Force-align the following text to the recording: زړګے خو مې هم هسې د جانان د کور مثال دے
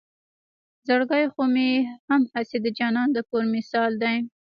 زړګے 0.87 1.23
خو 1.33 1.43
مې 1.53 1.69
هم 2.09 2.21
هسې 2.33 2.57
د 2.61 2.67
جانان 2.77 3.07
د 3.13 3.17
کور 3.29 3.43
مثال 3.55 3.91
دے 4.03 4.15